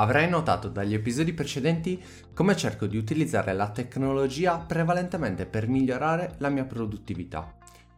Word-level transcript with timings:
Avrai 0.00 0.30
notato 0.30 0.68
dagli 0.68 0.94
episodi 0.94 1.34
precedenti 1.34 2.02
come 2.32 2.56
cerco 2.56 2.86
di 2.86 2.96
utilizzare 2.96 3.52
la 3.52 3.68
tecnologia 3.68 4.56
prevalentemente 4.56 5.44
per 5.44 5.68
migliorare 5.68 6.36
la 6.38 6.48
mia 6.48 6.64
produttività. 6.64 7.54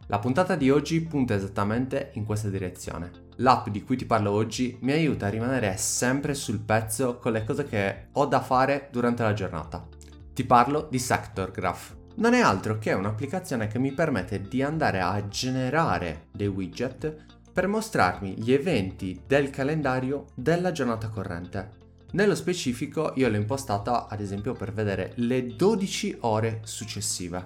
La 0.07 0.19
puntata 0.19 0.57
di 0.57 0.69
oggi 0.69 0.99
punta 0.99 1.33
esattamente 1.33 2.09
in 2.15 2.25
questa 2.25 2.49
direzione. 2.49 3.09
L'app 3.37 3.69
di 3.69 3.83
cui 3.85 3.95
ti 3.95 4.05
parlo 4.05 4.31
oggi 4.31 4.77
mi 4.81 4.91
aiuta 4.91 5.27
a 5.27 5.29
rimanere 5.29 5.77
sempre 5.77 6.33
sul 6.33 6.59
pezzo 6.59 7.19
con 7.19 7.31
le 7.31 7.45
cose 7.45 7.63
che 7.63 8.07
ho 8.11 8.25
da 8.25 8.41
fare 8.41 8.89
durante 8.91 9.23
la 9.23 9.31
giornata. 9.31 9.87
Ti 10.33 10.43
parlo 10.43 10.87
di 10.91 10.99
Sector 10.99 11.51
Graph. 11.51 11.95
Non 12.15 12.33
è 12.33 12.41
altro 12.41 12.79
che 12.79 12.91
un'applicazione 12.91 13.67
che 13.67 13.79
mi 13.79 13.93
permette 13.93 14.41
di 14.41 14.61
andare 14.61 14.99
a 14.99 15.25
generare 15.29 16.25
dei 16.33 16.47
widget 16.47 17.15
per 17.53 17.67
mostrarmi 17.67 18.33
gli 18.37 18.51
eventi 18.51 19.21
del 19.25 19.49
calendario 19.49 20.25
della 20.35 20.73
giornata 20.73 21.07
corrente. 21.07 21.82
Nello 22.13 22.35
specifico 22.35 23.13
io 23.15 23.27
l'ho 23.27 23.37
impostata 23.37 24.07
ad 24.07 24.21
esempio 24.21 24.53
per 24.53 24.71
vedere 24.71 25.13
le 25.15 25.47
12 25.47 26.17
ore 26.21 26.59
successive. 26.63 27.43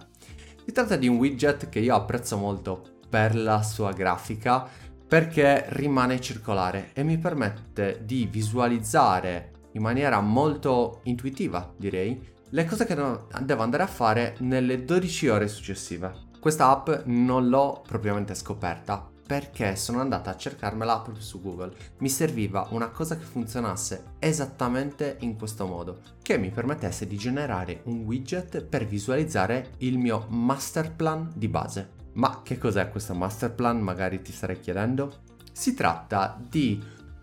Si 0.66 0.74
tratta 0.74 0.98
di 0.98 1.08
un 1.08 1.16
widget 1.16 1.70
che 1.70 1.80
io 1.80 1.96
apprezzo 1.96 2.36
molto 2.36 3.00
per 3.10 3.34
la 3.34 3.64
sua 3.64 3.94
grafica 3.94 4.68
perché 5.08 5.68
rimane 5.70 6.20
circolare 6.20 6.90
e 6.92 7.04
mi 7.04 7.18
permette 7.18 8.02
di 8.04 8.28
visualizzare 8.30 9.52
in 9.72 9.82
maniera 9.82 10.20
molto 10.20 11.00
intuitiva, 11.04 11.74
direi, 11.78 12.36
le 12.50 12.66
cose 12.66 12.86
che 12.86 12.96
devo 12.96 13.62
andare 13.62 13.84
a 13.84 13.88
fare 13.88 14.36
nelle 14.40 14.84
12 14.84 15.28
ore 15.30 15.48
successive. 15.48 16.26
Questa 16.42 16.70
app 16.70 16.90
non 17.06 17.48
l'ho 17.48 17.82
propriamente 17.88 18.36
scoperta 18.36 19.16
perché 19.28 19.76
sono 19.76 20.00
andata 20.00 20.32
a 20.32 20.38
cercarmela 20.38 21.02
proprio 21.02 21.24
su 21.24 21.42
Google. 21.42 21.76
Mi 21.98 22.08
serviva 22.08 22.68
una 22.72 22.88
cosa 22.88 23.18
che 23.18 23.26
funzionasse 23.26 24.14
esattamente 24.20 25.18
in 25.20 25.36
questo 25.36 25.68
modo, 25.68 26.00
che 26.22 26.38
mi 26.38 26.50
permettesse 26.50 27.06
di 27.06 27.18
generare 27.18 27.82
un 27.84 28.06
widget 28.06 28.64
per 28.64 28.88
visualizzare 28.88 29.74
il 29.80 29.98
mio 29.98 30.28
master 30.30 30.94
plan 30.94 31.30
di 31.36 31.50
base. 31.50 31.90
Ma 32.14 32.40
che 32.42 32.58
cos'è 32.58 32.90
questo 32.90 33.14
master 33.14 33.52
plan? 33.54 33.82
Magari 33.82 34.22
ti 34.22 34.32
starei 34.32 34.62
chiedendo. 34.62 35.24
Si 35.52 35.74
tratta 35.74 36.40
di 36.42 36.82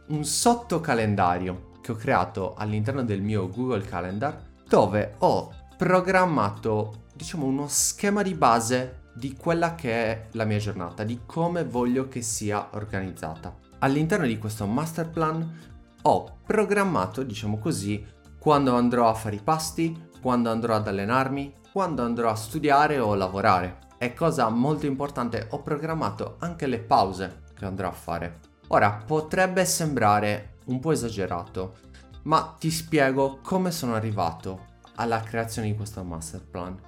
un 0.09 0.25
sottocalendario 0.25 1.71
che 1.81 1.93
ho 1.93 1.97
creato 1.97 2.55
all'interno 2.55 3.03
del 3.03 3.23
mio 3.23 3.49
Google 3.49 3.83
Calendar 3.83 4.53
dove 4.69 5.15
ho 5.19 5.53
programmato, 5.77 7.05
diciamo, 7.15 7.47
uno 7.47 7.67
schema 7.69 8.23
di 8.23 8.35
base 8.35 9.04
di 9.15 9.37
quella 9.37 9.75
che 9.75 9.93
è 9.93 10.27
la 10.33 10.45
mia 10.45 10.59
giornata, 10.59 11.05
di 11.05 11.21
come 11.25 11.65
voglio 11.65 12.09
che 12.09 12.21
sia 12.21 12.69
organizzata. 12.73 13.55
All'interno 13.79 14.27
di 14.27 14.39
questo 14.39 14.67
master 14.67 15.09
plan 15.09 15.73
ho 16.03 16.39
programmato, 16.45 17.23
diciamo 17.23 17.59
così, 17.59 18.05
quando 18.39 18.77
andrò 18.77 19.09
a 19.09 19.15
fare 19.15 19.37
i 19.37 19.41
pasti, 19.43 20.11
quando 20.21 20.51
andrò 20.51 20.75
ad 20.75 20.89
allenarmi, 20.89 21.55
quando 21.73 22.03
andrò 22.03 22.31
a 22.31 22.35
studiare 22.35 22.99
o 22.99 23.15
lavorare. 23.15 23.79
E 23.99 24.13
cosa 24.13 24.49
molto 24.49 24.87
importante, 24.87 25.47
ho 25.51 25.63
programmato 25.63 26.37
anche 26.41 26.67
le 26.67 26.81
pause 26.81 27.43
che 27.55 27.65
andrò 27.65 27.89
a 27.89 27.93
fare. 27.93 28.41
Ora, 28.69 29.03
potrebbe 29.07 29.65
sembrare 29.65 30.57
un 30.67 30.81
po' 30.81 30.93
esagerato, 30.93 31.77
ma 32.23 32.55
ti 32.59 32.71
spiego 32.71 33.39
come 33.43 33.71
sono 33.71 33.95
arrivato 33.95 34.73
alla 34.97 35.21
creazione 35.21 35.69
di 35.69 35.77
questo 35.77 36.03
master 36.05 36.43
plan. 36.43 36.79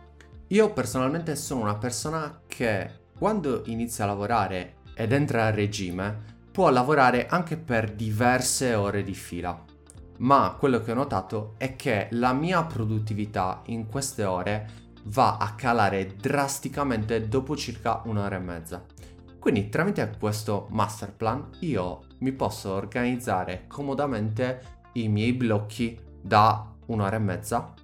Io 0.50 0.72
personalmente 0.72 1.34
sono 1.34 1.62
una 1.62 1.75
persona 1.75 2.42
che 2.47 3.05
quando 3.19 3.62
inizia 3.66 4.05
a 4.05 4.08
lavorare 4.08 4.77
ed 4.94 5.11
entra 5.11 5.47
a 5.47 5.50
regime 5.50 6.34
può 6.52 6.70
lavorare 6.70 7.27
anche 7.27 7.56
per 7.56 7.92
diverse 7.92 8.74
ore 8.74 9.02
di 9.02 9.12
fila. 9.12 9.61
Ma 10.19 10.55
quello 10.56 10.80
che 10.80 10.92
ho 10.92 10.94
notato 10.94 11.55
è 11.58 11.74
che 11.74 12.06
la 12.12 12.33
mia 12.33 12.62
produttività 12.62 13.62
in 13.67 13.89
queste 13.89 14.22
ore 14.22 14.69
va 15.06 15.36
a 15.36 15.55
calare 15.55 16.14
drasticamente 16.14 17.27
dopo 17.27 17.56
circa 17.56 18.02
un'ora 18.05 18.36
e 18.36 18.40
mezza. 18.40 18.84
Quindi 19.40 19.68
tramite 19.68 20.14
questo 20.17 20.68
master 20.70 21.13
plan 21.13 21.51
io 21.61 22.05
mi 22.18 22.30
posso 22.30 22.73
organizzare 22.73 23.64
comodamente 23.67 24.78
i 24.92 25.08
miei 25.08 25.33
blocchi 25.33 25.98
da 26.23 26.73
un'ora 26.86 27.17
e 27.17 27.20
mezza 27.20 27.74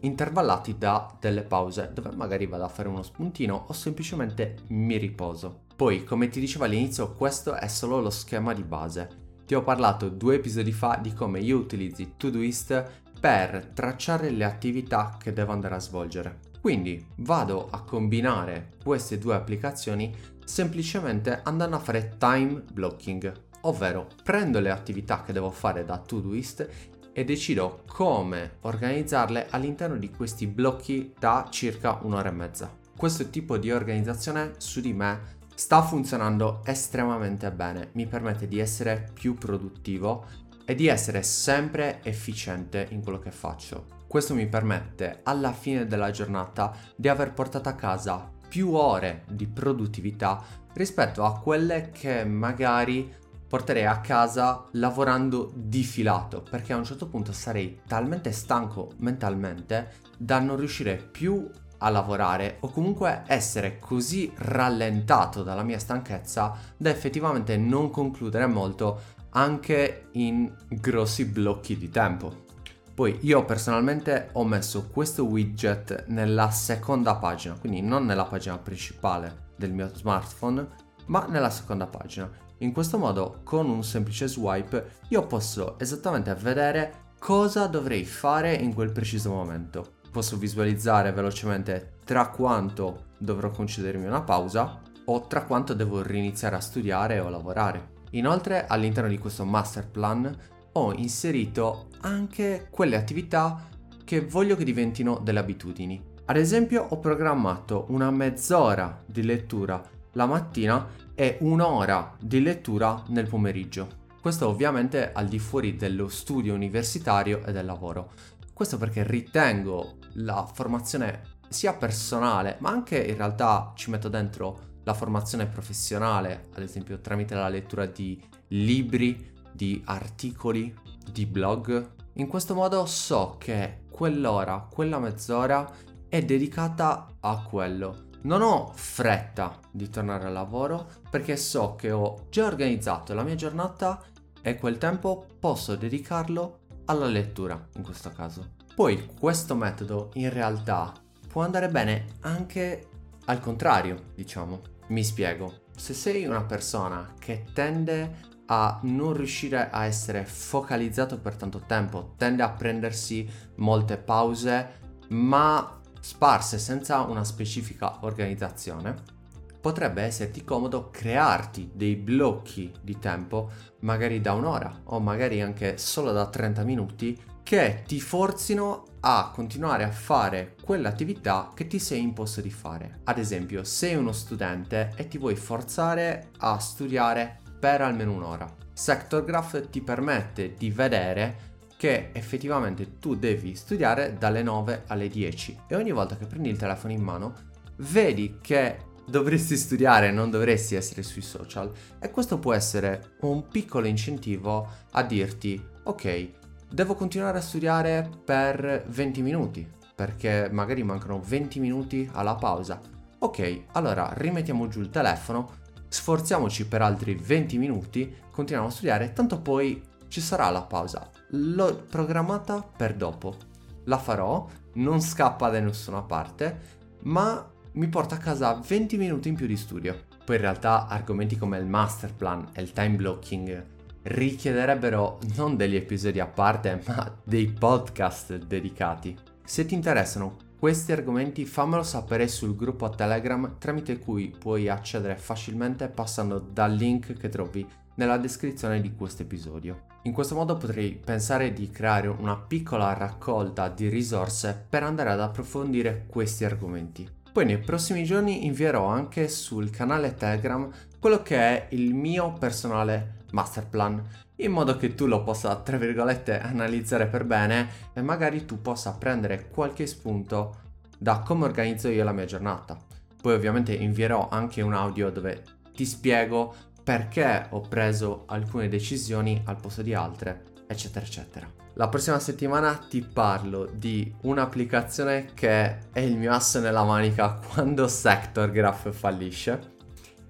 intervallati 0.00 0.76
da 0.78 1.16
delle 1.18 1.42
pause 1.42 1.90
dove 1.92 2.10
magari 2.14 2.46
vado 2.46 2.64
a 2.64 2.68
fare 2.68 2.88
uno 2.88 3.02
spuntino 3.02 3.66
o 3.68 3.72
semplicemente 3.72 4.56
mi 4.68 4.96
riposo. 4.96 5.62
Poi, 5.74 6.04
come 6.04 6.28
ti 6.28 6.40
dicevo 6.40 6.64
all'inizio, 6.64 7.12
questo 7.12 7.54
è 7.54 7.68
solo 7.68 8.00
lo 8.00 8.10
schema 8.10 8.52
di 8.52 8.62
base. 8.62 9.26
Ti 9.46 9.54
ho 9.54 9.62
parlato 9.62 10.08
due 10.08 10.36
episodi 10.36 10.72
fa 10.72 10.98
di 11.00 11.12
come 11.12 11.40
io 11.40 11.58
utilizzi 11.58 12.14
Todoist 12.16 12.84
per 13.20 13.70
tracciare 13.74 14.30
le 14.30 14.44
attività 14.44 15.16
che 15.20 15.32
devo 15.32 15.52
andare 15.52 15.76
a 15.76 15.80
svolgere. 15.80 16.38
Quindi 16.60 17.04
vado 17.16 17.68
a 17.70 17.82
combinare 17.82 18.72
queste 18.82 19.18
due 19.18 19.34
applicazioni 19.34 20.14
semplicemente 20.44 21.40
andando 21.44 21.76
a 21.76 21.80
fare 21.80 22.16
time 22.18 22.62
blocking 22.72 23.46
ovvero 23.62 24.08
prendo 24.22 24.60
le 24.60 24.70
attività 24.70 25.22
che 25.22 25.32
devo 25.32 25.50
fare 25.50 25.84
da 25.84 25.98
Todoist 25.98 26.68
e 27.18 27.24
decido 27.24 27.82
come 27.88 28.58
organizzarle 28.60 29.48
all'interno 29.50 29.96
di 29.96 30.08
questi 30.08 30.46
blocchi 30.46 31.12
da 31.18 31.48
circa 31.50 31.98
un'ora 32.02 32.28
e 32.28 32.32
mezza. 32.32 32.72
Questo 32.96 33.28
tipo 33.28 33.58
di 33.58 33.72
organizzazione 33.72 34.52
su 34.58 34.80
di 34.80 34.92
me 34.92 35.36
sta 35.52 35.82
funzionando 35.82 36.60
estremamente 36.64 37.50
bene, 37.50 37.88
mi 37.94 38.06
permette 38.06 38.46
di 38.46 38.60
essere 38.60 39.10
più 39.12 39.34
produttivo 39.34 40.26
e 40.64 40.76
di 40.76 40.86
essere 40.86 41.24
sempre 41.24 41.98
efficiente 42.04 42.86
in 42.90 43.02
quello 43.02 43.18
che 43.18 43.32
faccio. 43.32 43.86
Questo 44.06 44.32
mi 44.34 44.46
permette 44.46 45.18
alla 45.24 45.50
fine 45.50 45.88
della 45.88 46.12
giornata 46.12 46.72
di 46.94 47.08
aver 47.08 47.32
portato 47.32 47.68
a 47.68 47.74
casa 47.74 48.30
più 48.48 48.74
ore 48.74 49.24
di 49.28 49.48
produttività 49.48 50.40
rispetto 50.74 51.24
a 51.24 51.36
quelle 51.40 51.90
che 51.90 52.24
magari 52.24 53.12
porterei 53.48 53.86
a 53.86 54.00
casa 54.00 54.66
lavorando 54.72 55.50
di 55.54 55.82
filato 55.82 56.42
perché 56.42 56.72
a 56.72 56.76
un 56.76 56.84
certo 56.84 57.08
punto 57.08 57.32
sarei 57.32 57.80
talmente 57.86 58.30
stanco 58.30 58.92
mentalmente 58.98 59.94
da 60.18 60.38
non 60.38 60.56
riuscire 60.56 60.96
più 60.96 61.50
a 61.78 61.88
lavorare 61.88 62.58
o 62.60 62.70
comunque 62.70 63.22
essere 63.26 63.78
così 63.78 64.30
rallentato 64.36 65.42
dalla 65.42 65.62
mia 65.62 65.78
stanchezza 65.78 66.56
da 66.76 66.90
effettivamente 66.90 67.56
non 67.56 67.90
concludere 67.90 68.46
molto 68.46 69.16
anche 69.30 70.08
in 70.12 70.52
grossi 70.68 71.24
blocchi 71.24 71.76
di 71.76 71.90
tempo. 71.90 72.46
Poi 72.94 73.18
io 73.22 73.44
personalmente 73.44 74.30
ho 74.32 74.44
messo 74.44 74.88
questo 74.88 75.24
widget 75.24 76.06
nella 76.08 76.50
seconda 76.50 77.14
pagina, 77.14 77.54
quindi 77.54 77.80
non 77.80 78.04
nella 78.04 78.24
pagina 78.24 78.58
principale 78.58 79.46
del 79.56 79.72
mio 79.72 79.88
smartphone, 79.94 80.66
ma 81.06 81.26
nella 81.26 81.50
seconda 81.50 81.86
pagina 81.86 82.28
in 82.58 82.72
questo 82.72 82.98
modo, 82.98 83.40
con 83.44 83.68
un 83.68 83.84
semplice 83.84 84.26
swipe, 84.26 84.90
io 85.08 85.26
posso 85.26 85.78
esattamente 85.78 86.34
vedere 86.34 87.12
cosa 87.18 87.66
dovrei 87.66 88.04
fare 88.04 88.54
in 88.54 88.74
quel 88.74 88.90
preciso 88.90 89.30
momento. 89.30 89.96
Posso 90.10 90.36
visualizzare 90.36 91.12
velocemente 91.12 91.98
tra 92.04 92.28
quanto 92.30 93.10
dovrò 93.18 93.50
concedermi 93.50 94.06
una 94.06 94.22
pausa 94.22 94.80
o 95.04 95.26
tra 95.28 95.44
quanto 95.44 95.72
devo 95.72 96.02
riniziare 96.02 96.56
a 96.56 96.60
studiare 96.60 97.20
o 97.20 97.28
lavorare. 97.28 97.96
Inoltre, 98.12 98.66
all'interno 98.66 99.08
di 99.08 99.18
questo 99.18 99.44
master 99.44 99.88
plan 99.88 100.36
ho 100.72 100.92
inserito 100.94 101.88
anche 102.00 102.66
quelle 102.70 102.96
attività 102.96 103.68
che 104.04 104.22
voglio 104.22 104.56
che 104.56 104.64
diventino 104.64 105.20
delle 105.22 105.38
abitudini. 105.38 106.02
Ad 106.24 106.36
esempio, 106.36 106.86
ho 106.88 106.98
programmato 106.98 107.86
una 107.90 108.10
mezz'ora 108.10 109.00
di 109.06 109.22
lettura 109.22 109.80
la 110.12 110.26
mattina 110.26 110.86
e 111.20 111.36
un'ora 111.40 112.14
di 112.20 112.40
lettura 112.40 113.02
nel 113.08 113.26
pomeriggio. 113.26 114.06
Questo 114.20 114.46
ovviamente 114.46 115.10
al 115.12 115.26
di 115.26 115.40
fuori 115.40 115.74
dello 115.74 116.06
studio 116.06 116.54
universitario 116.54 117.44
e 117.44 117.50
del 117.50 117.66
lavoro. 117.66 118.12
Questo 118.54 118.78
perché 118.78 119.02
ritengo 119.02 119.96
la 120.12 120.48
formazione 120.54 121.38
sia 121.48 121.74
personale, 121.74 122.58
ma 122.60 122.70
anche 122.70 122.98
in 122.98 123.16
realtà 123.16 123.72
ci 123.74 123.90
metto 123.90 124.08
dentro 124.08 124.76
la 124.84 124.94
formazione 124.94 125.46
professionale, 125.46 126.50
ad 126.54 126.62
esempio 126.62 127.00
tramite 127.00 127.34
la 127.34 127.48
lettura 127.48 127.86
di 127.86 128.22
libri, 128.50 129.32
di 129.50 129.82
articoli, 129.86 130.72
di 131.10 131.26
blog. 131.26 131.94
In 132.12 132.28
questo 132.28 132.54
modo 132.54 132.86
so 132.86 133.34
che 133.40 133.80
quell'ora, 133.90 134.68
quella 134.70 135.00
mezz'ora 135.00 135.68
è 136.08 136.22
dedicata 136.22 137.08
a 137.18 137.42
quello 137.42 138.06
non 138.22 138.42
ho 138.42 138.72
fretta 138.74 139.58
di 139.70 139.88
tornare 139.88 140.26
al 140.26 140.32
lavoro 140.32 140.88
perché 141.10 141.36
so 141.36 141.76
che 141.76 141.90
ho 141.90 142.26
già 142.30 142.46
organizzato 142.46 143.14
la 143.14 143.22
mia 143.22 143.34
giornata 143.34 144.02
e 144.42 144.56
quel 144.56 144.78
tempo 144.78 145.26
posso 145.38 145.76
dedicarlo 145.76 146.60
alla 146.86 147.06
lettura 147.06 147.68
in 147.74 147.82
questo 147.82 148.10
caso. 148.10 148.56
Poi 148.74 149.08
questo 149.18 149.54
metodo 149.54 150.10
in 150.14 150.30
realtà 150.32 150.92
può 151.26 151.42
andare 151.42 151.68
bene 151.68 152.06
anche 152.20 152.88
al 153.26 153.40
contrario, 153.40 154.04
diciamo. 154.14 154.60
Mi 154.88 155.04
spiego. 155.04 155.66
Se 155.76 155.92
sei 155.92 156.24
una 156.24 156.42
persona 156.44 157.12
che 157.18 157.44
tende 157.52 158.36
a 158.46 158.78
non 158.84 159.12
riuscire 159.12 159.68
a 159.70 159.84
essere 159.84 160.24
focalizzato 160.24 161.18
per 161.18 161.36
tanto 161.36 161.60
tempo, 161.66 162.14
tende 162.16 162.42
a 162.42 162.50
prendersi 162.50 163.28
molte 163.56 163.98
pause, 163.98 164.68
ma 165.08 165.77
sparse 166.00 166.58
senza 166.58 167.00
una 167.00 167.24
specifica 167.24 167.98
organizzazione. 168.00 169.16
Potrebbe 169.60 170.02
esserti 170.02 170.44
comodo 170.44 170.90
crearti 170.90 171.70
dei 171.74 171.96
blocchi 171.96 172.72
di 172.80 172.98
tempo, 172.98 173.50
magari 173.80 174.20
da 174.20 174.32
un'ora 174.32 174.82
o 174.84 175.00
magari 175.00 175.40
anche 175.40 175.78
solo 175.78 176.12
da 176.12 176.26
30 176.26 176.62
minuti, 176.62 177.20
che 177.42 177.82
ti 177.86 178.00
forzino 178.00 178.84
a 179.00 179.30
continuare 179.34 179.84
a 179.84 179.90
fare 179.90 180.54
quell'attività 180.62 181.50
che 181.54 181.66
ti 181.66 181.78
sei 181.78 182.02
imposto 182.02 182.40
di 182.40 182.50
fare. 182.50 183.00
Ad 183.04 183.18
esempio, 183.18 183.64
sei 183.64 183.94
uno 183.94 184.12
studente 184.12 184.92
e 184.96 185.08
ti 185.08 185.18
vuoi 185.18 185.34
forzare 185.34 186.30
a 186.38 186.58
studiare 186.58 187.40
per 187.58 187.80
almeno 187.80 188.12
un'ora. 188.12 188.46
Sector 188.72 189.24
Graph 189.24 189.70
ti 189.70 189.80
permette 189.80 190.54
di 190.54 190.70
vedere 190.70 191.47
che 191.78 192.10
effettivamente 192.12 192.98
tu 192.98 193.14
devi 193.14 193.54
studiare 193.54 194.16
dalle 194.18 194.42
9 194.42 194.82
alle 194.88 195.08
10 195.08 195.60
e 195.68 195.76
ogni 195.76 195.92
volta 195.92 196.16
che 196.16 196.26
prendi 196.26 196.48
il 196.48 196.58
telefono 196.58 196.92
in 196.92 197.00
mano 197.00 197.34
vedi 197.76 198.38
che 198.40 198.78
dovresti 199.06 199.56
studiare, 199.56 200.10
non 200.10 200.28
dovresti 200.28 200.74
essere 200.74 201.04
sui 201.04 201.22
social 201.22 201.70
e 202.00 202.10
questo 202.10 202.40
può 202.40 202.52
essere 202.52 203.12
un 203.20 203.46
piccolo 203.46 203.86
incentivo 203.86 204.68
a 204.90 205.02
dirti 205.04 205.64
ok, 205.84 206.28
devo 206.68 206.96
continuare 206.96 207.38
a 207.38 207.42
studiare 207.42 208.10
per 208.24 208.84
20 208.88 209.22
minuti 209.22 209.66
perché 209.94 210.48
magari 210.50 210.82
mancano 210.82 211.20
20 211.20 211.60
minuti 211.60 212.08
alla 212.12 212.34
pausa. 212.34 212.80
Ok, 213.20 213.64
allora 213.72 214.12
rimettiamo 214.14 214.66
giù 214.66 214.80
il 214.80 214.90
telefono, 214.90 215.50
sforziamoci 215.88 216.66
per 216.66 216.82
altri 216.82 217.14
20 217.14 217.56
minuti, 217.56 218.14
continuiamo 218.30 218.68
a 218.68 218.72
studiare, 218.72 219.12
tanto 219.12 219.40
poi 219.40 219.80
ci 220.08 220.20
sarà 220.20 220.50
la 220.50 220.62
pausa. 220.62 221.10
L'ho 221.30 221.84
programmata 221.88 222.62
per 222.62 222.94
dopo. 222.94 223.36
La 223.84 223.98
farò, 223.98 224.46
non 224.74 225.00
scappa 225.00 225.48
da 225.48 225.60
nessuna 225.60 226.02
parte, 226.02 226.76
ma 227.02 227.46
mi 227.72 227.88
porta 227.88 228.16
a 228.16 228.18
casa 228.18 228.54
20 228.54 228.96
minuti 228.96 229.28
in 229.28 229.34
più 229.34 229.46
di 229.46 229.56
studio. 229.56 230.06
Poi 230.24 230.36
in 230.36 230.42
realtà 230.42 230.86
argomenti 230.88 231.36
come 231.36 231.58
il 231.58 231.66
master 231.66 232.12
plan 232.14 232.48
e 232.52 232.62
il 232.62 232.72
time 232.72 232.96
blocking 232.96 233.76
richiederebbero 234.02 235.18
non 235.36 235.56
degli 235.56 235.76
episodi 235.76 236.20
a 236.20 236.26
parte, 236.26 236.82
ma 236.86 237.14
dei 237.22 237.48
podcast 237.50 238.36
dedicati. 238.36 239.16
Se 239.44 239.64
ti 239.64 239.74
interessano 239.74 240.36
questi 240.58 240.92
argomenti 240.92 241.46
fammelo 241.46 241.82
sapere 241.82 242.26
sul 242.26 242.56
gruppo 242.56 242.90
Telegram 242.90 243.58
tramite 243.58 243.98
cui 243.98 244.34
puoi 244.36 244.68
accedere 244.68 245.16
facilmente 245.16 245.88
passando 245.88 246.38
dal 246.38 246.72
link 246.72 247.12
che 247.12 247.28
trovi 247.28 247.66
nella 247.98 248.16
descrizione 248.16 248.80
di 248.80 248.94
questo 248.94 249.22
episodio. 249.22 249.86
In 250.02 250.12
questo 250.12 250.34
modo 250.34 250.56
potrei 250.56 250.92
pensare 250.92 251.52
di 251.52 251.70
creare 251.70 252.08
una 252.08 252.36
piccola 252.36 252.94
raccolta 252.94 253.68
di 253.68 253.88
risorse 253.88 254.66
per 254.68 254.82
andare 254.82 255.10
ad 255.10 255.20
approfondire 255.20 256.06
questi 256.08 256.44
argomenti. 256.44 257.08
Poi 257.32 257.44
nei 257.44 257.58
prossimi 257.58 258.04
giorni 258.04 258.46
invierò 258.46 258.86
anche 258.86 259.28
sul 259.28 259.70
canale 259.70 260.14
Telegram 260.14 260.68
quello 260.98 261.22
che 261.22 261.36
è 261.36 261.66
il 261.70 261.94
mio 261.94 262.32
personale 262.32 263.24
master 263.32 263.66
plan 263.66 264.02
in 264.36 264.52
modo 264.52 264.76
che 264.76 264.94
tu 264.94 265.06
lo 265.06 265.22
possa, 265.24 265.56
tra 265.56 265.76
virgolette, 265.76 266.40
analizzare 266.40 267.06
per 267.06 267.24
bene 267.24 267.68
e 267.92 268.00
magari 268.00 268.44
tu 268.44 268.60
possa 268.62 268.92
prendere 268.92 269.48
qualche 269.50 269.86
spunto 269.86 270.66
da 270.96 271.20
come 271.20 271.44
organizzo 271.44 271.88
io 271.88 272.04
la 272.04 272.12
mia 272.12 272.24
giornata. 272.24 272.78
Poi 273.20 273.34
ovviamente 273.34 273.74
invierò 273.74 274.28
anche 274.30 274.62
un 274.62 274.74
audio 274.74 275.10
dove 275.10 275.42
ti 275.74 275.84
spiego 275.84 276.54
perché 276.88 277.48
ho 277.50 277.60
preso 277.60 278.22
alcune 278.28 278.66
decisioni 278.66 279.42
al 279.44 279.60
posto 279.60 279.82
di 279.82 279.92
altre, 279.92 280.44
eccetera, 280.66 281.04
eccetera. 281.04 281.46
La 281.74 281.90
prossima 281.90 282.18
settimana 282.18 282.78
ti 282.88 283.02
parlo 283.02 283.68
di 283.70 284.10
un'applicazione 284.22 285.26
che 285.34 285.90
è 285.92 286.00
il 286.00 286.16
mio 286.16 286.32
asso 286.32 286.60
nella 286.60 286.84
manica 286.84 287.38
quando 287.52 287.88
Sector 287.88 288.50
Graph 288.50 288.90
fallisce 288.90 289.74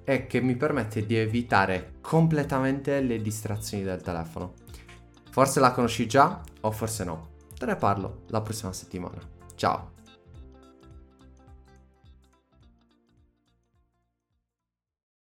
e 0.03 0.27
che 0.27 0.41
mi 0.41 0.57
permette 0.57 1.07
di 1.07 1.17
evitare 1.17 1.93
completamente 2.01 3.03
le 3.03 3.23
distrazioni 3.23 3.85
del 3.85 4.03
telefono. 4.03 4.55
Forse 5.31 5.61
la 5.61 5.71
conosci 5.71 6.09
già 6.09 6.41
o 6.63 6.73
forse 6.73 7.05
no. 7.05 7.29
Te 7.57 7.67
ne 7.67 7.77
parlo 7.77 8.25
la 8.31 8.41
prossima 8.41 8.73
settimana. 8.73 9.21
Ciao! 9.55 9.98